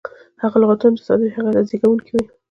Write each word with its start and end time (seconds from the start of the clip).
هغه 0.41 0.55
لغتونه، 0.61 0.95
چي 0.97 1.03
ساده 1.07 1.23
دي 1.27 1.31
هغه 1.37 1.49
ته 1.55 1.61
زېږوونکی 1.69 2.11
وایي. 2.13 2.27